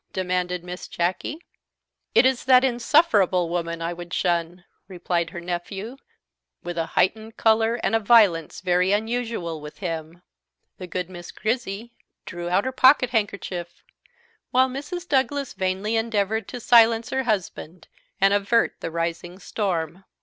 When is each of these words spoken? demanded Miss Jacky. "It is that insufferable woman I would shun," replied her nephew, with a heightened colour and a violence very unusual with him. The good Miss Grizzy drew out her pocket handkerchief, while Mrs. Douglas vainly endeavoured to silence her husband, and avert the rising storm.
demanded 0.13 0.63
Miss 0.63 0.87
Jacky. 0.87 1.45
"It 2.15 2.25
is 2.25 2.45
that 2.45 2.63
insufferable 2.63 3.49
woman 3.49 3.83
I 3.83 3.93
would 3.93 4.15
shun," 4.15 4.65
replied 4.87 5.29
her 5.29 5.39
nephew, 5.39 5.95
with 6.63 6.75
a 6.79 6.87
heightened 6.97 7.37
colour 7.37 7.75
and 7.83 7.93
a 7.95 7.99
violence 7.99 8.61
very 8.61 8.91
unusual 8.93 9.61
with 9.61 9.77
him. 9.77 10.23
The 10.79 10.87
good 10.87 11.07
Miss 11.07 11.31
Grizzy 11.31 11.93
drew 12.25 12.49
out 12.49 12.65
her 12.65 12.71
pocket 12.71 13.11
handkerchief, 13.11 13.83
while 14.49 14.67
Mrs. 14.69 15.07
Douglas 15.07 15.53
vainly 15.53 15.95
endeavoured 15.97 16.47
to 16.47 16.59
silence 16.59 17.11
her 17.11 17.21
husband, 17.21 17.87
and 18.19 18.33
avert 18.33 18.77
the 18.79 18.89
rising 18.89 19.37
storm. 19.37 20.03